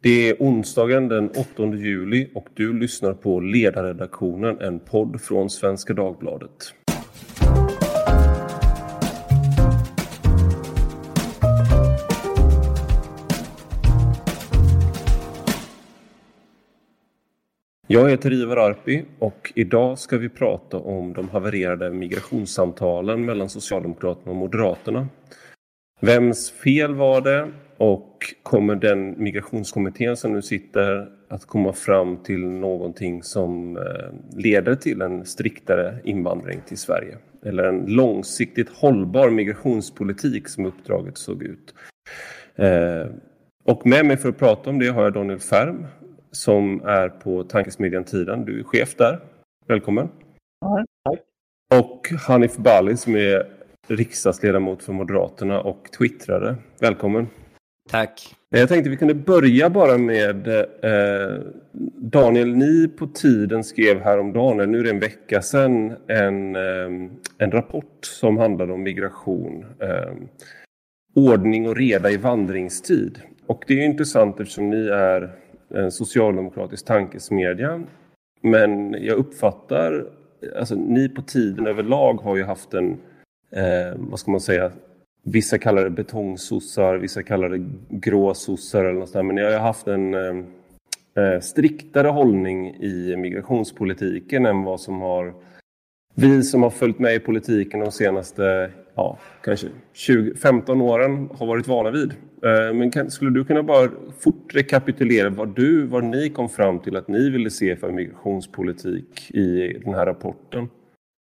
[0.00, 5.94] Det är onsdagen den 8 juli och du lyssnar på Ledarredaktionen, en podd från Svenska
[5.94, 6.74] Dagbladet.
[17.86, 24.30] Jag heter Ivar Arpi och idag ska vi prata om de havererade migrationssamtalen mellan Socialdemokraterna
[24.30, 25.08] och Moderaterna.
[26.00, 32.46] Vems fel var det och kommer den migrationskommittén som nu sitter att komma fram till
[32.46, 37.16] någonting som eh, leder till en striktare invandring till Sverige?
[37.42, 41.74] Eller en långsiktigt hållbar migrationspolitik som uppdraget såg ut.
[42.56, 43.06] Eh,
[43.64, 45.86] och med mig för att prata om det har jag Daniel Färm
[46.30, 48.44] som är på Tankesmedjan Tiden.
[48.44, 49.20] Du är chef där.
[49.66, 50.08] Välkommen.
[50.60, 51.20] Ja, tack.
[51.80, 53.46] Och Hanif Bali som är
[53.88, 56.56] riksdagsledamot för Moderaterna och twittrare.
[56.80, 57.26] Välkommen.
[57.90, 58.36] Tack.
[58.54, 61.42] Eh, jag tänkte vi kunde börja bara med eh,
[61.96, 67.50] Daniel, ni på Tiden skrev häromdagen, nu är det en vecka sedan, en, eh, en
[67.50, 69.64] rapport som handlade om migration.
[69.80, 70.12] Eh,
[71.14, 73.20] ordning och reda i vandringstid.
[73.46, 75.30] Och det är intressant eftersom ni är
[75.74, 77.80] en socialdemokratisk tankesmedja.
[78.42, 80.06] Men jag uppfattar,
[80.58, 82.90] alltså ni på Tiden överlag har ju haft en,
[83.52, 84.72] eh, vad ska man säga,
[85.22, 89.26] Vissa kallar det betongsossar, vissa kallar det gråsossar eller något sånt.
[89.26, 90.44] Men jag har haft en eh,
[91.24, 95.34] eh, striktare hållning i migrationspolitiken än vad som har
[96.20, 101.46] vi som har följt med i politiken de senaste ja, kanske 20, 15 åren har
[101.46, 102.10] varit vana vid.
[102.42, 106.78] Eh, men kan, skulle du kunna bara fort rekapitulera vad du, vad ni kom fram
[106.78, 110.68] till att ni ville se för migrationspolitik i den här rapporten?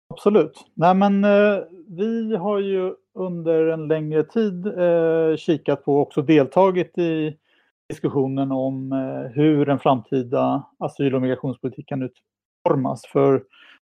[0.09, 0.66] Absolut.
[0.73, 6.22] Nej, men, eh, vi har ju under en längre tid eh, kikat på och också
[6.22, 7.38] deltagit i
[7.90, 13.06] diskussionen om eh, hur en framtida asyl och migrationspolitik kan utformas.
[13.06, 13.44] För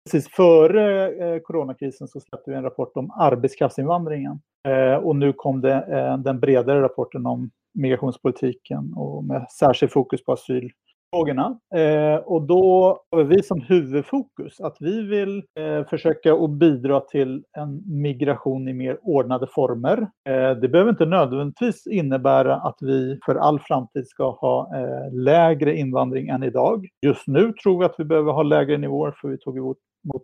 [0.05, 4.39] precis före eh, coronakrisen så släppte vi en rapport om arbetskraftsinvandringen.
[4.67, 10.23] Eh, och nu kom det eh, den bredare rapporten om migrationspolitiken och med särskilt fokus
[10.23, 10.71] på asyl
[11.13, 11.59] frågorna.
[11.75, 17.43] Eh, och då har vi som huvudfokus att vi vill eh, försöka att bidra till
[17.57, 19.97] en migration i mer ordnade former.
[20.29, 25.77] Eh, det behöver inte nödvändigtvis innebära att vi för all framtid ska ha eh, lägre
[25.77, 26.87] invandring än idag.
[27.05, 29.77] Just nu tror vi att vi behöver ha lägre nivåer för vi tog emot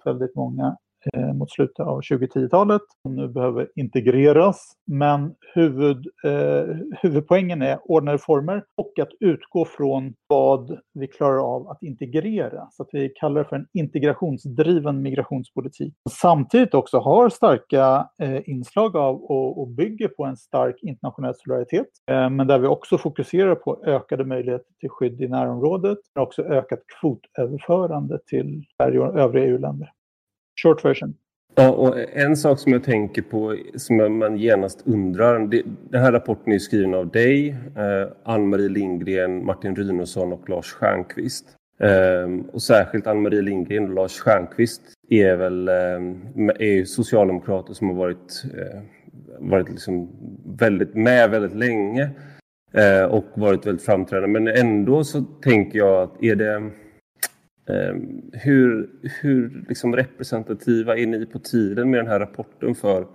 [0.05, 0.77] väldigt många
[1.13, 4.71] Eh, mot slutet av 2010-talet som nu behöver integreras.
[4.87, 11.69] Men huvud, eh, huvudpoängen är ordnade former och att utgå från vad vi klarar av
[11.69, 12.67] att integrera.
[12.71, 15.93] Så att vi kallar det för en integrationsdriven migrationspolitik.
[16.09, 21.87] Samtidigt också har starka eh, inslag av och, och bygger på en stark internationell solidaritet.
[22.11, 25.97] Eh, men där vi också fokuserar på ökade möjligheter till skydd i närområdet.
[26.15, 29.91] Men också ökat kvotöverförande till Sverige och övriga EU-länder.
[30.61, 31.15] Short version.
[31.57, 35.39] Ja, och en sak som jag tänker på som man genast undrar.
[35.39, 40.73] Det, den här rapporten är skriven av dig, eh, Ann-Marie Lindgren, Martin Rynosson och Lars
[40.73, 41.45] Stjernkvist.
[41.79, 45.73] Eh, och särskilt Ann-Marie Lindgren och Lars Stjernkvist är väl eh,
[46.59, 48.81] är socialdemokrater som har varit, eh,
[49.39, 50.09] varit liksom
[50.59, 52.09] väldigt med väldigt länge
[52.73, 54.39] eh, och varit väldigt framträdande.
[54.39, 56.71] Men ändå så tänker jag att är det
[57.69, 58.89] Ehm, hur,
[59.21, 63.07] hur liksom representativa är ni på tiden med den här rapporten för,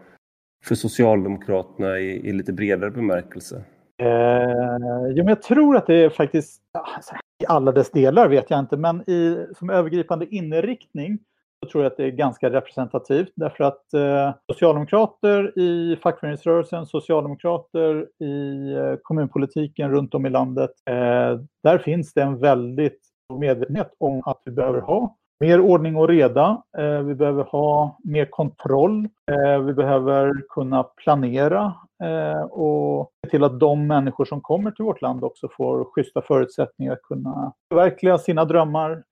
[0.64, 3.64] för Socialdemokraterna i, i lite bredare bemärkelse?
[4.02, 8.50] Eh, jo, men jag tror att det är faktiskt, alltså, i alla dess delar vet
[8.50, 11.18] jag inte, men i, som övergripande inriktning
[11.62, 18.06] så tror jag att det är ganska representativt därför att eh, socialdemokrater i fackföreningsrörelsen, socialdemokrater
[18.24, 24.22] i eh, kommunpolitiken runt om i landet, eh, där finns det en väldigt medvetenhet om
[24.24, 26.62] att vi behöver ha mer ordning och reda.
[26.78, 29.08] Eh, vi behöver ha mer kontroll.
[29.30, 34.84] Eh, vi behöver kunna planera eh, och se till att de människor som kommer till
[34.84, 39.02] vårt land också får schyssta förutsättningar att kunna förverkliga sina drömmar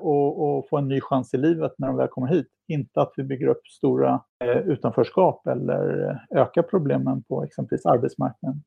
[0.00, 2.46] och, få en ny chans i livet när de väl kommer hit.
[2.68, 4.20] Inte att vi bygger upp stora
[4.64, 8.62] utanförskap eller ökar problemen på exempelvis arbetsmarknaden.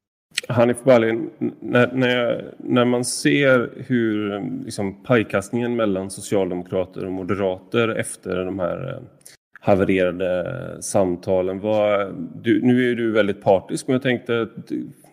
[0.47, 1.19] Hanif Bali,
[1.59, 8.89] när, när, när, man ser hur liksom, pajkastningen mellan socialdemokrater och moderater efter de här
[8.89, 9.01] eh,
[9.59, 11.59] havererade samtalen.
[11.59, 14.47] Var, du, nu är du väldigt partisk, men jag tänkte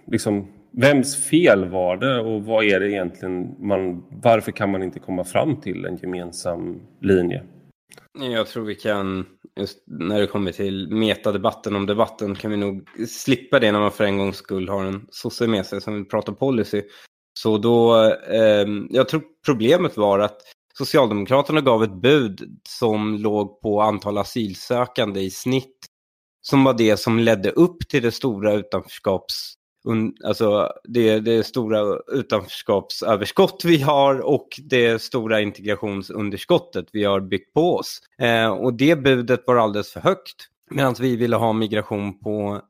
[0.07, 4.99] liksom, vems fel var det och vad är det egentligen man, varför kan man inte
[4.99, 7.43] komma fram till en gemensam linje?
[8.19, 9.27] Jag tror vi kan,
[9.61, 13.93] just när det kommer till metadebatten om debatten, kan vi nog slippa det när man
[13.93, 16.83] för en gångs skull har en sosse med sig som vill prata policy.
[17.39, 20.41] Så då, eh, jag tror problemet var att
[20.79, 25.77] Socialdemokraterna gav ett bud som låg på antal asylsökande i snitt.
[26.43, 29.55] Som var det som ledde upp till det stora utanförskaps
[30.25, 37.77] alltså det, det stora utanförskapsöverskott vi har och det stora integrationsunderskottet vi har byggt på
[37.77, 38.03] oss.
[38.19, 40.47] Eh, och det budet var alldeles för högt.
[40.71, 42.61] Medan vi ville ha migration på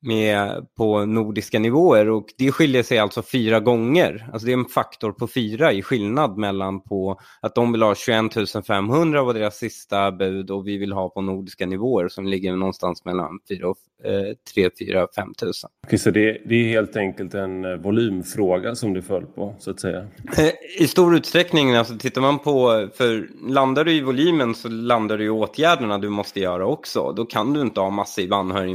[0.00, 4.28] med, på nordiska nivåer och det skiljer sig alltså fyra gånger.
[4.32, 7.94] Alltså det är en faktor på fyra i skillnad mellan på att de vill ha
[7.94, 12.56] 21 500 var deras sista bud och vi vill ha på nordiska nivåer som ligger
[12.56, 15.52] någonstans mellan 4 och, eh, 3, 4, 5 000.
[15.86, 19.70] Okej, så det, det är helt enkelt en eh, volymfråga som du föll på så
[19.70, 20.06] att säga?
[20.78, 25.24] I stor utsträckning, alltså tittar man på, för landar du i volymen så landar du
[25.24, 27.12] i åtgärderna du måste göra också.
[27.12, 28.32] Då kan du inte ha massiv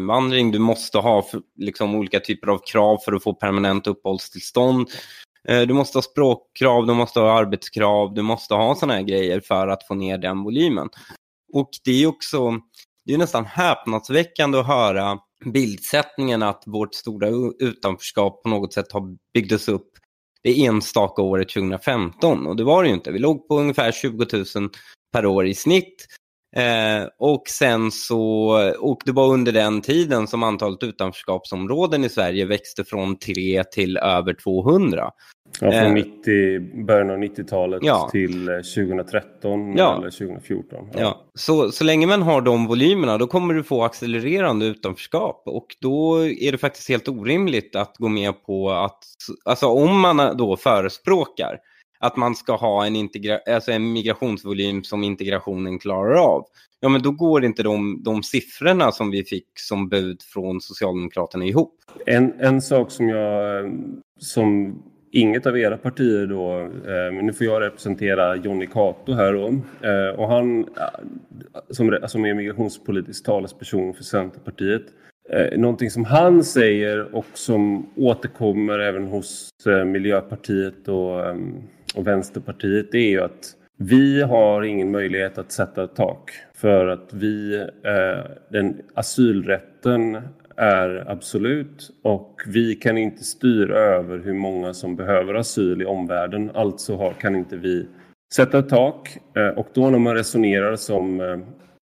[0.10, 1.26] anhöriginvandring, du måste ha
[1.58, 4.90] liksom, olika typer av krav för att få permanent uppehållstillstånd.
[5.48, 9.40] Eh, du måste ha språkkrav, du måste ha arbetskrav, du måste ha sådana här grejer
[9.40, 10.90] för att få ner den volymen.
[11.54, 12.52] Och det är också,
[13.06, 19.18] det är nästan häpnadsväckande att höra bildsättningen att vårt stora utanförskap på något sätt har
[19.34, 19.88] byggts upp
[20.44, 23.12] det enstaka året 2015 och det var det ju inte.
[23.12, 24.26] Vi låg på ungefär 20
[24.56, 24.70] 000
[25.14, 26.08] per år i snitt
[26.56, 32.46] Eh, och sen så, och det var under den tiden som antalet utanförskapsområden i Sverige
[32.46, 35.12] växte från 3 till över 200.
[35.60, 38.10] Ja, från 90, eh, början av 90-talet ja.
[38.12, 39.98] till 2013 ja.
[39.98, 40.88] eller 2014.
[40.94, 41.00] Ja.
[41.00, 41.22] ja.
[41.34, 46.28] Så, så länge man har de volymerna då kommer du få accelererande utanförskap och då
[46.28, 49.00] är det faktiskt helt orimligt att gå med på att,
[49.46, 51.58] alltså om man då förespråkar
[52.02, 56.46] att man ska ha en, integra- alltså en migrationsvolym som integrationen klarar av.
[56.80, 61.46] Ja, men då går inte de, de siffrorna som vi fick som bud från Socialdemokraterna
[61.46, 61.76] ihop.
[62.06, 63.72] En, en sak som jag,
[64.20, 64.82] som
[65.12, 69.48] inget av era partier då, eh, men nu får jag representera Jonny Cato här då,
[69.88, 70.66] eh, och han eh,
[71.70, 74.84] som, som är migrationspolitisk talesperson för Centerpartiet,
[75.30, 81.64] eh, någonting som han säger och som återkommer även hos eh, Miljöpartiet och ehm,
[81.96, 86.88] och Vänsterpartiet det är ju att vi har ingen möjlighet att sätta ett tak för
[86.88, 90.22] att vi, eh, den asylrätten
[90.58, 96.52] är absolut och vi kan inte styra över hur många som behöver asyl i omvärlden.
[96.54, 97.88] Alltså har, kan inte vi
[98.34, 101.40] sätta ett tak eh, och då när man resonerar som, eh,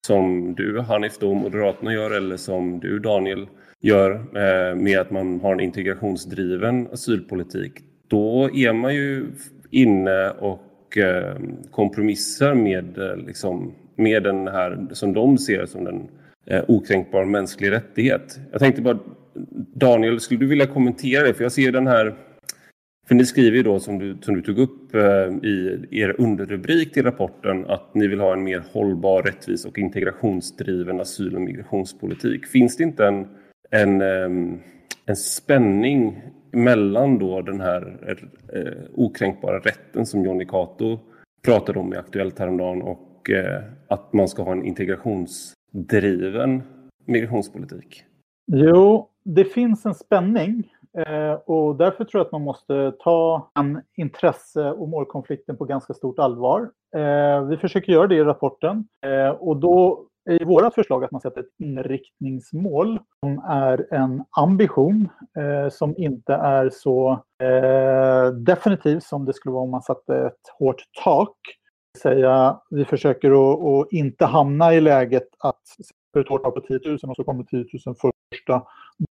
[0.07, 3.47] som du Hanif då, Moderaterna gör eller som du Daniel
[3.81, 7.73] gör eh, med att man har en integrationsdriven asylpolitik
[8.09, 9.27] då är man ju
[9.75, 11.37] inne och eh,
[11.71, 16.09] kompromissar med, eh, liksom, med den här som de ser som den
[16.47, 18.39] eh, okränkbar mänsklig rättighet.
[18.51, 18.99] Jag tänkte bara,
[19.75, 21.35] Daniel, skulle du vilja kommentera det?
[21.35, 22.15] För jag ser den här
[23.07, 26.93] för ni skriver ju då som du, som du tog upp eh, i er underrubrik
[26.93, 32.47] till rapporten att ni vill ha en mer hållbar, rättvis och integrationsdriven asyl och migrationspolitik.
[32.47, 33.27] Finns det inte en,
[33.71, 34.59] en, eh,
[35.07, 36.23] en spänning
[36.55, 40.99] mellan då den här eh, eh okränkbara rätten som Jonny Cato
[41.45, 46.63] pratade om i Aktuellt häromdagen och eh, att man ska ha en integrationsdriven
[47.07, 48.05] migrationspolitik?
[48.47, 53.81] Jo, det finns en spänning eh, och därför tror jag att man måste ta en
[53.97, 56.71] intresse och målkonflikten på ganska stort allvar.
[56.97, 61.21] Eh, vi försöker göra det i rapporten eh, och då i vårt förslag att man
[61.21, 69.25] sätter ett inriktningsmål som är en ambition eh, som inte är så eh, definitiv som
[69.25, 71.37] det skulle vara om man satte ett hårt tak.
[72.03, 76.61] Säga, vi försöker att, att inte hamna i läget att sätta ett hårt tak på
[76.61, 78.63] 10 000 och så kommer 10 000 första,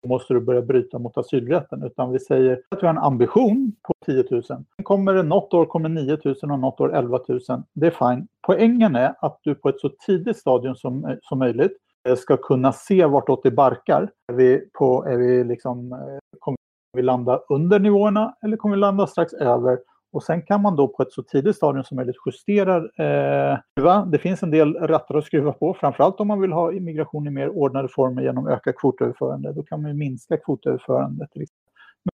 [0.02, 1.82] då måste du börja bryta mot asylrätten.
[1.82, 4.44] Utan vi säger att vi har en ambition på 10 000.
[4.44, 7.40] Sen kommer det något år kommer 9 000 och något år 11 000.
[7.72, 8.28] Det är fine.
[8.46, 11.76] Poängen är att du på ett så tidigt stadium som, som möjligt
[12.08, 14.10] eh, ska kunna se vartåt det barkar.
[14.32, 16.58] Är vi, på, är vi liksom, eh, kommer
[16.92, 19.78] vi landa under nivåerna eller kommer vi landa strax över?
[20.12, 23.58] Och sen kan man då på ett så tidigt stadium som möjligt justera eh,
[24.06, 27.30] Det finns en del rattar att skruva på, framförallt om man vill ha immigration i
[27.30, 29.52] mer ordnade former genom ökat kvotöverförande.
[29.52, 31.30] Då kan man minska kvotöverförandet.
[31.34, 31.46] Men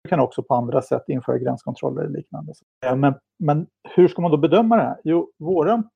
[0.04, 2.52] man kan också på andra sätt införa gränskontroller och liknande.
[2.86, 4.96] Eh, men, men hur ska man då bedöma det här?
[5.04, 5.88] Jo, våran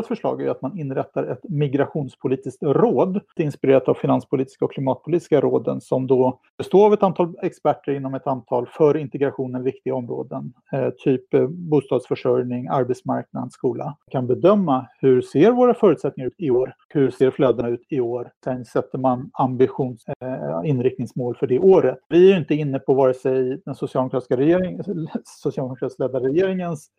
[0.00, 5.80] ett förslag är att man inrättar ett migrationspolitiskt råd, inspirerat av finanspolitiska och klimatpolitiska råden
[5.80, 10.90] som då består av ett antal experter inom ett antal för integrationen viktiga områden, eh,
[10.90, 13.96] typ eh, bostadsförsörjning, arbetsmarknad, skola.
[14.10, 16.74] Kan bedöma hur ser våra förutsättningar ut i år?
[16.88, 18.30] Hur ser flödena ut i år?
[18.44, 21.98] Sen sätter man ambitions, eh, inriktningsmål för det året.
[22.08, 24.82] Vi är inte inne på vare sig den socialdemokratiska regeringen,
[25.24, 26.90] socialdemokratiskt ledda regeringens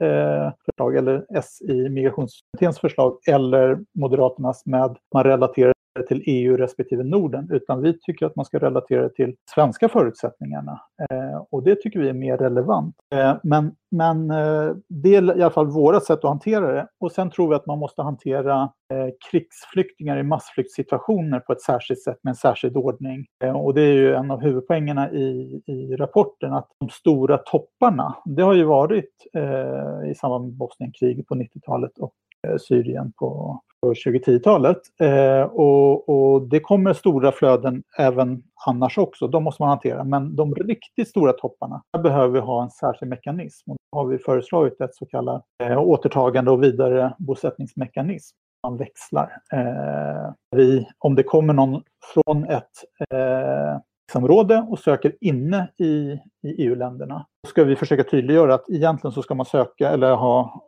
[0.66, 2.91] förslag eller S i migrationskommitténs förslag
[3.28, 5.74] eller Moderaternas med man relaterar
[6.08, 10.82] till EU respektive Norden, utan vi tycker att man ska relatera det till svenska förutsättningarna.
[11.10, 12.96] Eh, och det tycker vi är mer relevant.
[13.16, 16.88] Eh, men men eh, det är i alla fall vårt sätt att hantera det.
[17.00, 18.62] Och sen tror vi att man måste hantera
[18.94, 23.26] eh, krigsflyktingar i massflyktssituationer på ett särskilt sätt med en särskild ordning.
[23.44, 28.16] Eh, och det är ju en av huvudpoängerna i, i rapporten att de stora topparna,
[28.26, 32.14] det har ju varit eh, i samband med Bosnienkriget på 90-talet och
[32.48, 34.78] Eh, Syrien på på 2010-talet.
[35.00, 39.28] Eh, och, och, det kommer stora flöden även annars också.
[39.28, 40.04] De måste man hantera.
[40.04, 43.72] Men de riktigt stora topparna, där behöver vi ha en särskild mekanism.
[43.72, 48.36] Och då har vi föreslagit ett så kallat eh, återtagande och vidare bosättningsmekanism.
[48.68, 49.38] Man växlar.
[49.54, 51.84] Eh, vi, om det kommer någon
[52.14, 52.72] från ett
[53.10, 53.80] eh,
[54.14, 57.26] område och söker inne i, i EU-länderna.
[57.44, 60.64] Då ska vi försöka tydliggöra att egentligen så ska man söka eller ha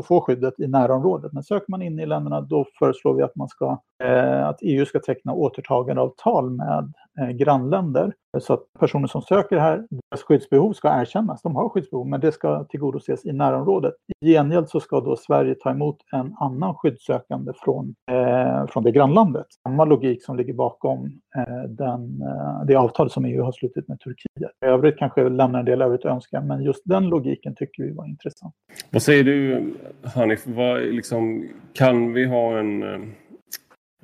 [0.00, 1.32] och få skyddet i närområdet.
[1.32, 4.86] Men söker man in i länderna då föreslår vi att, man ska, Eh, att EU
[4.86, 11.00] ska teckna återtagandeavtal med eh, grannländer så att personer som söker här, deras skyddsbehov ska
[11.00, 11.42] erkännas.
[11.42, 13.94] De har skyddsbehov, men det ska tillgodoses i närområdet.
[14.20, 18.90] I gengäld så ska då Sverige ta emot en annan skyddssökande från, eh, från det
[18.90, 19.46] grannlandet.
[19.62, 24.00] Samma logik som ligger bakom eh, den, eh, det avtal som EU har slutit med
[24.00, 24.50] Turkiet.
[24.64, 27.92] I övrigt kanske lämnar en del övrigt att önska, men just den logiken tycker vi
[27.92, 28.54] var intressant.
[28.90, 29.64] Vad säger du
[30.14, 33.00] Hanif, vad, liksom, kan vi ha en Eh,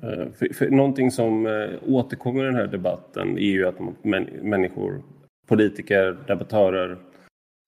[0.03, 3.79] Eh, för, för någonting som eh, återkommer i den här debatten är ju att
[4.41, 5.03] människor,
[5.47, 6.97] politiker, debattörer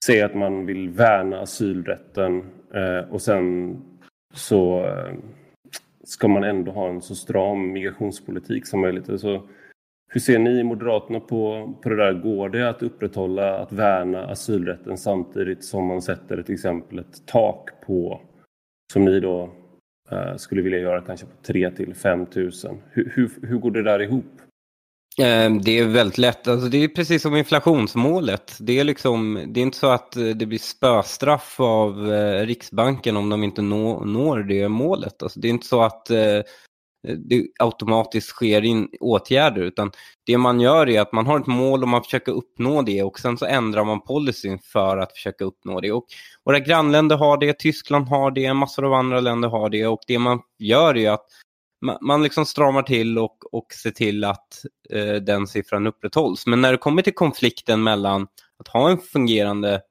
[0.05, 2.43] säger att man vill värna asylrätten
[2.73, 3.77] eh, och sen
[4.33, 4.85] så
[6.03, 9.19] ska man ändå ha en så stram migrationspolitik som möjligt.
[9.21, 9.43] Så
[10.11, 12.13] hur ser ni i Moderaterna på, på det där?
[12.13, 17.69] Går det att upprätthålla, att värna asylrätten samtidigt som man sätter till exempel ett tak
[17.85, 18.21] på,
[18.93, 19.49] som ni då
[20.11, 22.51] Eh, skulle vilja göra kanske på 3 till 5 000.
[22.91, 24.41] Hur, hur, hur går det där ihop?
[25.21, 26.47] Ehm, det är väldigt lätt.
[26.47, 28.57] Alltså det är precis som inflationsmålet.
[28.59, 33.17] Det är, liksom, det är inte så att eh, det blir spöstraff av eh, Riksbanken
[33.17, 35.23] om de inte når, når det målet.
[35.23, 36.11] Alltså det är inte så att
[37.07, 39.91] Eh, det automatiskt sker in åtgärder utan
[40.25, 43.19] det man gör är att man har ett mål och man försöker uppnå det och
[43.19, 45.91] sen så ändrar man policyn för att försöka uppnå det.
[45.91, 46.05] Och
[46.45, 50.19] våra grannländer har det, Tyskland har det, massor av andra länder har det och det
[50.19, 51.25] man gör är att
[52.01, 56.47] man liksom stramar till och, och ser till att eh, den siffran upprätthålls.
[56.47, 58.27] Men när det kommer till konflikten mellan
[58.59, 59.81] att ha en fungerande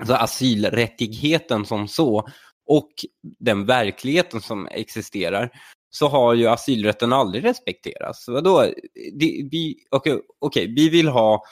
[0.00, 2.28] alltså asylrättigheten som så
[2.66, 2.90] och
[3.38, 5.50] den verkligheten som existerar,
[5.90, 8.28] så har ju asylrätten aldrig respekterats.
[8.28, 8.60] Vadå?
[9.12, 11.42] Det, vi, okay, okay, vi vill ha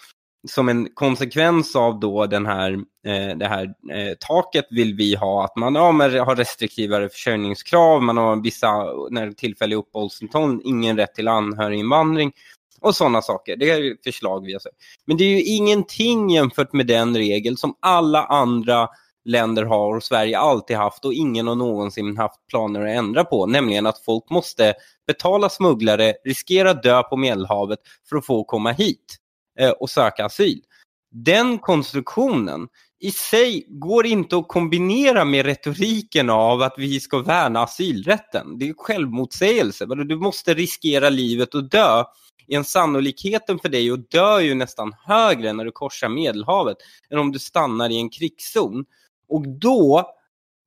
[0.48, 2.72] som en konsekvens av då den här,
[3.06, 5.92] eh, det här eh, taket vill vi ha att man, ja,
[6.24, 8.68] har restriktivare försörjningskrav, man har vissa,
[9.10, 12.32] när tillfälliga uppehållstillstånd, ingen rätt till anhöriginvandring
[12.80, 13.56] och sådana saker.
[13.56, 14.72] Det är förslag vi har sett.
[15.06, 18.88] Men det är ju ingenting jämfört med den regel som alla andra
[19.26, 23.47] länder har och Sverige alltid haft och ingen har någonsin haft planer att ändra på,
[23.47, 24.75] nämligen att folk måste
[25.06, 27.78] betala smugglare, riskera dö på Medelhavet
[28.09, 29.16] för att få komma hit
[29.59, 30.61] eh, och söka asyl.
[31.11, 32.68] Den konstruktionen
[33.00, 38.59] i sig går inte att kombinera med retoriken av att vi ska värna asylrätten.
[38.59, 39.87] Det är självmotsägelse.
[39.87, 42.04] Du måste riskera livet och dö.
[42.49, 46.76] En sannolikheten för dig att dö är ju nästan högre när du korsar Medelhavet
[47.11, 48.85] än om du stannar i en krigszon.
[49.28, 50.12] Och då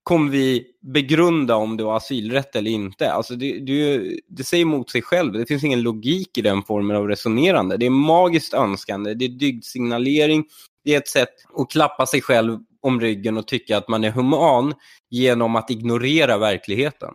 [0.03, 3.11] kommer vi begrunda om det var asylrätt eller inte.
[3.11, 5.33] Alltså det, det, det säger emot sig själv.
[5.33, 7.77] Det finns ingen logik i den formen av resonerande.
[7.77, 10.45] Det är magiskt önskande, det är dygdsignalering,
[10.83, 14.11] det är ett sätt att klappa sig själv om ryggen och tycka att man är
[14.11, 14.73] human
[15.09, 17.13] genom att ignorera verkligheten.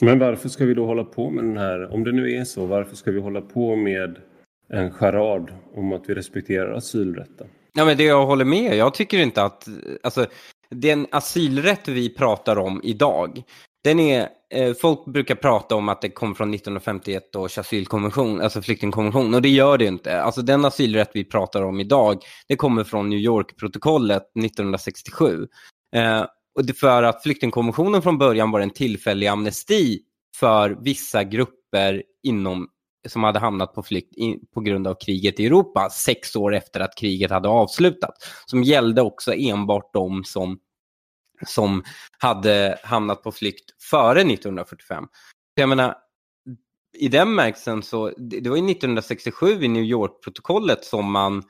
[0.00, 2.66] Men varför ska vi då hålla på med den här, om det nu är så,
[2.66, 4.18] varför ska vi hålla på med
[4.68, 7.46] en charad om att vi respekterar asylrätten?
[7.72, 9.68] Ja, men det jag håller med, jag tycker inte att,
[10.02, 10.26] alltså
[10.74, 13.42] den asylrätt vi pratar om idag,
[13.84, 18.62] den är, eh, folk brukar prata om att det kom från 1951 års asylkonvention, alltså
[18.62, 20.22] flyktingkonvention, och det gör det inte.
[20.22, 25.46] Alltså den asylrätt vi pratar om idag, det kommer från New York-protokollet 1967.
[25.96, 30.00] Eh, och det för att flyktingkonventionen från början var en tillfällig amnesti
[30.36, 32.68] för vissa grupper inom
[33.08, 36.80] som hade hamnat på flykt in, på grund av kriget i Europa sex år efter
[36.80, 38.26] att kriget hade avslutats.
[38.46, 40.58] Som gällde också enbart de som,
[41.46, 41.84] som
[42.18, 45.04] hade hamnat på flykt före 1945.
[45.54, 45.96] Jag menar,
[46.98, 51.42] i den märkelsen så, det, det var ju 1967 i New York-protokollet som man,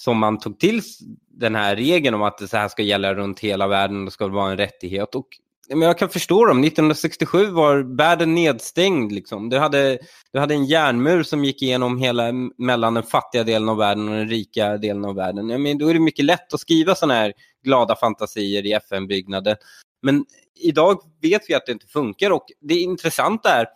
[0.00, 0.82] som man tog till
[1.30, 4.10] den här regeln om att det så här ska gälla runt hela världen och det
[4.10, 5.14] ska vara en rättighet.
[5.14, 5.28] Och
[5.68, 6.64] men jag kan förstå dem.
[6.64, 9.12] 1967 var världen nedstängd.
[9.12, 9.48] Liksom.
[9.48, 9.98] Du, hade,
[10.32, 14.14] du hade en järnmur som gick igenom hela, mellan den fattiga delen av världen och
[14.14, 15.48] den rika delen av världen.
[15.48, 17.32] Jag men, då är det mycket lätt att skriva sådana här
[17.64, 19.56] glada fantasier i FN-byggnader.
[20.02, 20.24] Men
[20.60, 23.66] idag vet vi att det inte funkar och det intressanta är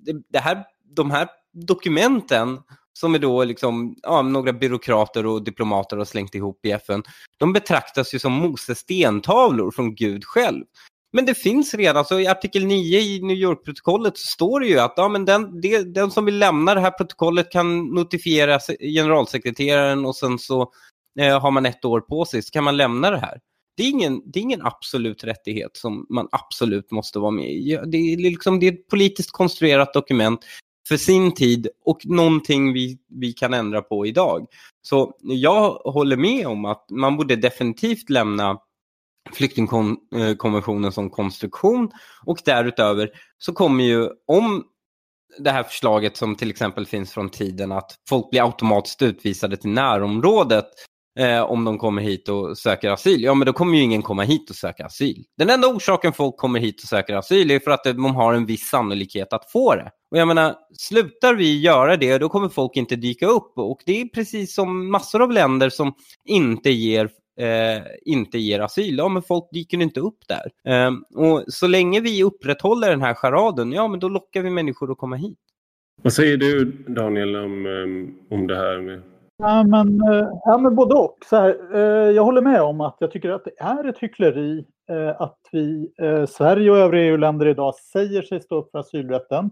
[0.00, 0.64] det, det här,
[0.96, 2.60] de här dokumenten
[2.92, 7.02] som är då liksom, ja, några byråkrater och diplomater har slängt ihop i FN,
[7.38, 10.64] de betraktas ju som Moses stentavlor från Gud själv.
[11.12, 14.78] Men det finns redan, så i artikel 9 i New York-protokollet så står det ju
[14.78, 20.04] att ja, men den, det, den som vill lämna det här protokollet kan notifiera generalsekreteraren
[20.04, 20.72] och sen så
[21.20, 23.38] eh, har man ett år på sig så kan man lämna det här.
[23.76, 27.78] Det är, ingen, det är ingen absolut rättighet som man absolut måste vara med i.
[27.86, 30.40] Det är, liksom, det är ett politiskt konstruerat dokument
[30.88, 34.46] för sin tid och någonting vi, vi kan ändra på idag.
[34.82, 38.58] Så jag håller med om att man borde definitivt lämna
[39.32, 41.90] flyktingkonventionen som konstruktion
[42.26, 44.64] och därutöver så kommer ju om
[45.38, 49.70] det här förslaget som till exempel finns från tiden att folk blir automatiskt utvisade till
[49.70, 50.66] närområdet
[51.18, 53.22] eh, om de kommer hit och söker asyl.
[53.22, 55.24] Ja, men då kommer ju ingen komma hit och söka asyl.
[55.38, 58.46] Den enda orsaken folk kommer hit och söker asyl är för att de har en
[58.46, 59.90] viss sannolikhet att få det.
[60.10, 63.58] Och jag menar, slutar vi göra det, då kommer folk inte dyka upp.
[63.58, 68.98] Och det är precis som massor av länder som inte ger eh, inte ger asyl,
[68.98, 70.74] ja men folk dyker inte upp där.
[70.74, 74.92] Eh, och så länge vi upprätthåller den här charaden, ja men då lockar vi människor
[74.92, 75.38] att komma hit.
[76.02, 79.02] Vad säger du Daniel om, eh, om det här med
[79.38, 81.18] Ja men, eh, ja, men både och.
[81.30, 84.64] Så här, eh, jag håller med om att jag tycker att det är ett hyckleri
[85.18, 85.90] att vi,
[86.28, 89.50] Sverige och övriga EU-länder idag säger sig stå upp för asylrätten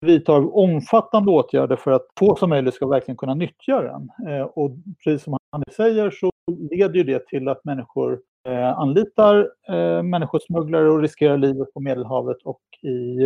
[0.00, 4.10] vidtar omfattande åtgärder för att få som möjligt ska verkligen kunna nyttja den.
[4.28, 4.70] Eh, och
[5.04, 6.30] precis som han säger så
[6.70, 12.38] leder ju det till att människor eh, anlitar eh, människosmugglare och riskerar livet på Medelhavet
[12.44, 13.20] och i,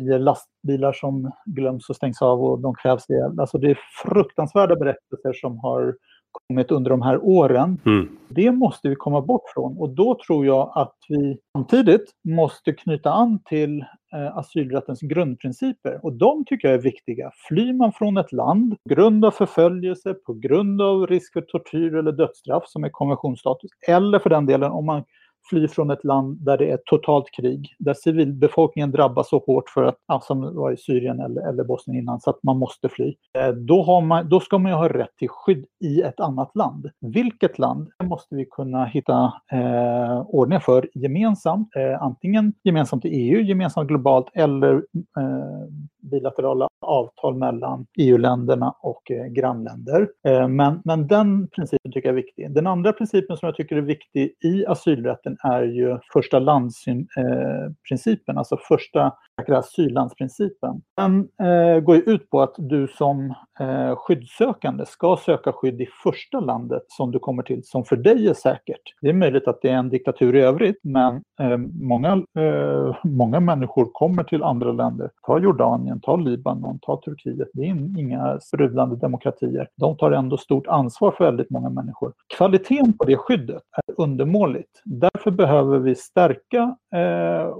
[0.00, 3.40] i lastbilar som glöms och stängs av och de krävs ihjäl.
[3.40, 5.94] Alltså det är fruktansvärda berättelser som har
[6.32, 7.80] kommit under de här åren.
[7.86, 8.08] Mm.
[8.28, 13.12] Det måste vi komma bort från och då tror jag att vi samtidigt måste knyta
[13.12, 13.80] an till
[14.14, 17.30] eh, asylrättens grundprinciper och de tycker jag är viktiga.
[17.48, 21.94] Flyr man från ett land på grund av förföljelse, på grund av risk för tortyr
[21.94, 25.04] eller dödsstraff som är konventionsstatus eller för den delen om man
[25.48, 29.82] fly från ett land där det är totalt krig, där civilbefolkningen drabbas så hårt för
[29.82, 33.14] att, ja, som var i Syrien eller, eller Bosnien innan, så att man måste fly.
[33.38, 36.56] Eh, då, har man, då ska man ju ha rätt till skydd i ett annat
[36.56, 36.90] land.
[37.00, 43.40] Vilket land måste vi kunna hitta eh, ordningar för gemensamt, eh, antingen gemensamt i EU,
[43.40, 44.74] gemensamt globalt eller
[45.18, 45.68] eh,
[46.02, 50.08] bilaterala avtal mellan EU-länderna och eh, grannländer.
[50.26, 52.54] Eh, men, men den principen tycker jag är viktig.
[52.54, 58.38] Den andra principen som jag tycker är viktig i asylrätten är ju första landsprincipen, eh,
[58.38, 59.12] alltså första
[59.46, 60.82] asyllandsprincipen.
[60.96, 65.88] Den eh, går ju ut på att du som eh, skyddssökande ska söka skydd i
[66.02, 68.82] första landet som du kommer till, som för dig är säkert.
[69.00, 73.40] Det är möjligt att det är en diktatur i övrigt, men eh, många, eh, många
[73.40, 75.10] människor kommer till andra länder.
[75.26, 77.48] Ta Jordanien, ta Libanon, ta Turkiet.
[77.52, 79.68] Det är inga sprudlande demokratier.
[79.76, 82.12] De tar ändå stort ansvar för väldigt många människor.
[82.36, 84.82] Kvaliteten på det skyddet är undermåligt.
[84.84, 87.54] Därför behöver vi stärka eh,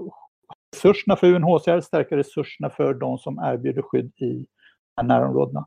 [0.75, 4.45] resurserna för UNHCR, stärka resurserna för de som erbjuder skydd i
[5.03, 5.65] närområdena.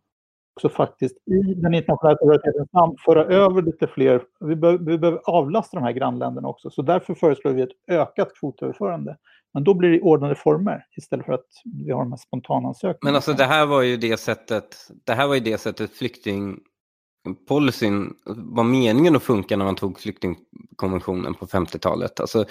[0.57, 5.21] Också faktiskt i den internationella solidaritetens namn föra över lite fler, vi, be, vi behöver
[5.25, 9.17] avlasta de här grannländerna också, så därför föreslår vi ett ökat kvotöverförande.
[9.55, 11.47] Men då blir det i ordnade former istället för att
[11.85, 12.99] vi har de här spontanansökningarna.
[13.03, 18.15] Men alltså det här var ju det sättet, det här var ju det sättet flyktingpolicyn
[18.27, 22.21] var meningen att funka när man tog flyktingkonventionen på 50-talet.
[22.21, 22.45] Alltså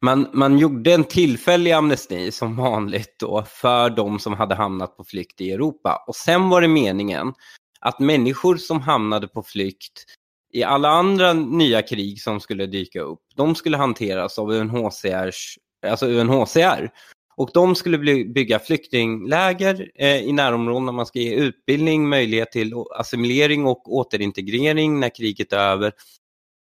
[0.00, 5.04] man, man gjorde en tillfällig amnesti som vanligt då för de som hade hamnat på
[5.04, 6.04] flykt i Europa.
[6.06, 7.34] Och sen var det meningen
[7.80, 10.04] att människor som hamnade på flykt
[10.52, 16.06] i alla andra nya krig som skulle dyka upp, de skulle hanteras av UNHCRs, alltså
[16.06, 16.90] UNHCR.
[17.36, 20.92] Och de skulle bygga flyktingläger eh, i närområdena.
[20.92, 25.92] Man ska ge utbildning, möjlighet till assimilering och återintegrering när kriget är över.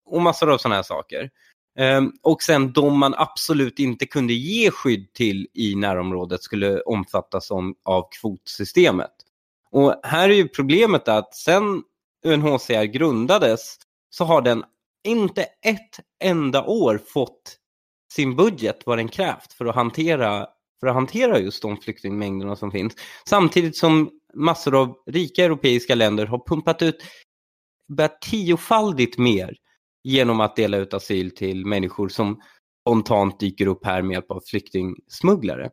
[0.06, 1.30] Och massor av sådana här saker.
[1.78, 7.50] Ehm, och sen de man absolut inte kunde ge skydd till i närområdet skulle omfattas
[7.84, 9.12] av kvotsystemet.
[9.70, 11.82] Och här är ju problemet att sen
[12.24, 13.76] UNHCR grundades
[14.10, 14.64] så har den
[15.04, 17.56] inte ett enda år fått
[18.12, 20.46] sin budget vad den krävt för att hantera,
[20.80, 22.94] för att hantera just de flyktingmängderna som finns.
[23.26, 27.02] Samtidigt som massor av rika europeiska länder har pumpat ut
[28.20, 29.56] tiofaldigt mer
[30.04, 32.40] genom att dela ut asyl till människor som
[32.86, 35.70] spontant dyker upp här med hjälp av flyktingsmugglare.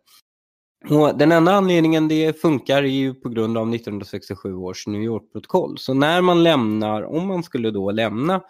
[0.89, 5.77] Och den enda anledningen det funkar är ju på grund av 1967 års New York-protokoll.
[5.77, 8.41] Så när man lämnar, om man skulle då lämna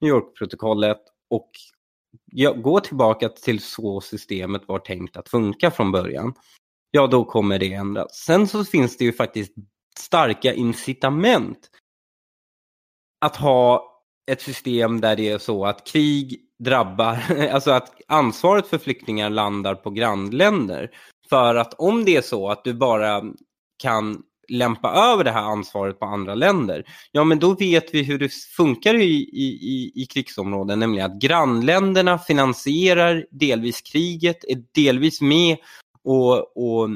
[0.00, 1.50] New York-protokollet och
[2.56, 6.34] gå tillbaka till så systemet var tänkt att funka från början,
[6.90, 8.14] ja då kommer det ändras.
[8.14, 9.52] Sen så finns det ju faktiskt
[9.98, 11.70] starka incitament
[13.20, 13.91] att ha
[14.30, 17.18] ett system där det är så att krig drabbar,
[17.52, 20.90] alltså att ansvaret för flyktingar landar på grannländer.
[21.28, 23.22] För att om det är så att du bara
[23.82, 28.18] kan lämpa över det här ansvaret på andra länder, ja men då vet vi hur
[28.18, 35.56] det funkar i, i, i krigsområden, nämligen att grannländerna finansierar delvis kriget, är delvis med
[36.04, 36.88] och, och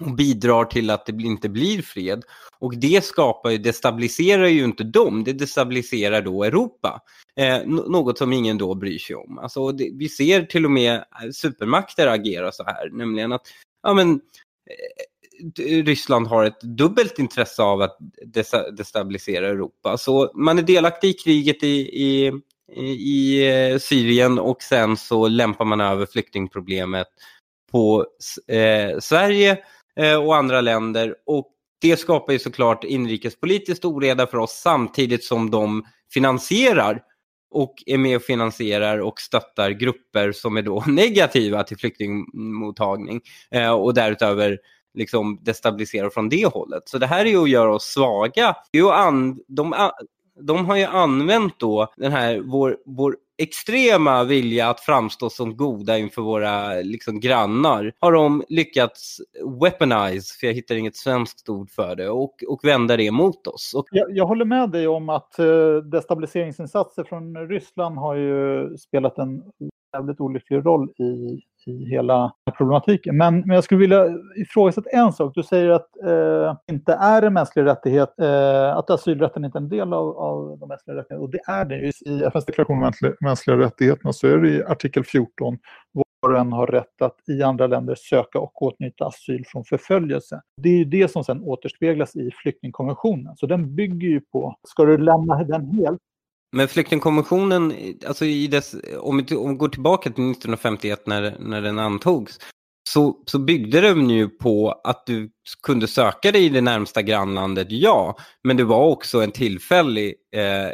[0.00, 2.22] och bidrar till att det inte blir fred.
[2.58, 7.02] Och det skapar ju, destabiliserar ju inte dem, det destabiliserar då Europa.
[7.36, 9.38] Eh, något som ingen då bryr sig om.
[9.38, 13.42] Alltså, det, vi ser till och med eh, supermakter agera så här, nämligen att
[13.82, 17.98] ja, men, eh, Ryssland har ett dubbelt intresse av att
[18.72, 19.98] destabilisera Europa.
[19.98, 22.32] Så man är delaktig i kriget i, i,
[22.82, 27.06] i eh, Syrien och sen så lämpar man över flyktingproblemet
[27.72, 28.06] på
[28.46, 29.58] eh, Sverige
[29.98, 31.14] Eh, och andra länder.
[31.26, 31.48] Och
[31.80, 37.02] det skapar ju såklart inrikespolitiskt oreda för oss samtidigt som de finansierar
[37.50, 43.70] och är med och finansierar och stöttar grupper som är då negativa till flyktingmottagning eh,
[43.70, 44.58] och därutöver
[44.94, 46.88] liksom destabiliserar från det hållet.
[46.88, 48.56] Så det här är ju att göra oss svaga.
[49.46, 49.90] De,
[50.40, 55.98] de har ju använt då den här, vår, vår extrema vilja att framstå som goda
[55.98, 59.20] inför våra liksom, grannar har de lyckats
[59.60, 63.74] weaponize, för jag hittar inget svenskt ord för det, och, och vända det mot oss.
[63.74, 63.86] Och...
[63.90, 69.42] Jag, jag håller med dig om att uh, destabiliseringsinsatser från Ryssland har ju spelat en
[69.92, 73.16] väldigt olycklig roll i i hela problematiken.
[73.16, 75.32] Men, men jag skulle vilja ifrågasätta en sak.
[75.34, 79.68] Du säger att eh, inte är en mänsklig rättighet, eh, att asylrätten inte är en
[79.68, 81.20] del av, av de mänskliga rättigheterna.
[81.20, 81.92] Och det är det ju.
[82.06, 85.58] I FNs deklaration om mänskliga rättigheterna så är det i artikel 14
[86.20, 90.40] var och en har rätt att i andra länder söka och åtnjuta asyl från förföljelse.
[90.56, 93.36] Det är ju det som sen återspeglas i flyktingkonventionen.
[93.36, 96.00] Så den bygger ju på, ska du lämna den helt
[96.52, 97.72] men flyktingkonventionen,
[98.06, 102.38] alltså i dess, om vi, om vi går tillbaka till 1951 när, när den antogs,
[102.88, 105.30] så, så byggde den ju på att du
[105.62, 108.16] kunde söka dig i det närmsta grannlandet, ja.
[108.44, 110.70] Men det var också en tillfällig, eh,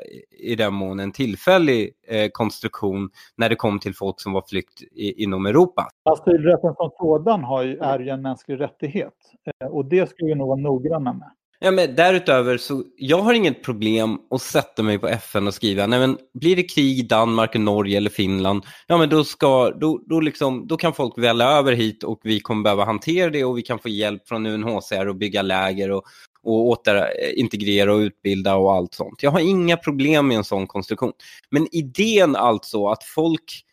[0.50, 4.82] i den mån en tillfällig eh, konstruktion när det kom till folk som var flykt
[4.82, 5.88] i, inom Europa.
[6.04, 9.14] Asylrätten som sådan har ju, är ju en mänsklig rättighet
[9.60, 11.30] eh, och det ska vi nog vara noggranna med.
[11.64, 15.86] Ja, men därutöver så jag har inget problem att sätta mig på FN och skriva,
[15.86, 20.02] nej men blir det krig i Danmark, Norge eller Finland, ja men då, ska, då,
[20.06, 23.58] då, liksom, då kan folk välla över hit och vi kommer behöva hantera det och
[23.58, 26.04] vi kan få hjälp från UNHCR och bygga läger och,
[26.42, 29.22] och återintegrera eh, och utbilda och allt sånt.
[29.22, 31.12] Jag har inga problem med en sån konstruktion.
[31.50, 33.64] Men idén alltså att folk,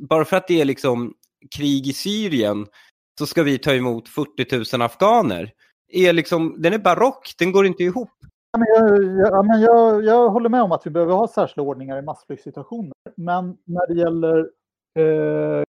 [0.00, 1.14] bara för att det är liksom
[1.56, 2.66] krig i Syrien,
[3.18, 5.52] så ska vi ta emot 40 000 afghaner
[5.88, 8.10] är liksom, den är barock, den går inte ihop.
[8.52, 11.68] Ja, men jag, jag, men jag, jag håller med om att vi behöver ha särskilda
[11.68, 12.92] ordningar i massflyktssituationer.
[13.16, 14.38] Men när det gäller
[14.98, 15.62] eh,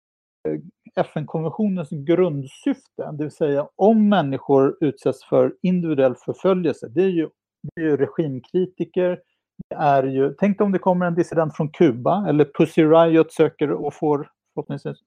[0.96, 7.28] FN-konventionens grundsyfte, det vill säga om människor utsätts för individuell förföljelse, det är ju,
[7.62, 9.20] det är ju regimkritiker,
[9.68, 13.70] det är ju, tänk om det kommer en dissident från Kuba eller Pussy Riot söker
[13.70, 14.30] och får,